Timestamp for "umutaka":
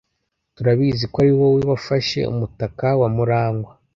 2.31-2.87